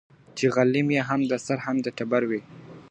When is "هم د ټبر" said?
1.65-2.21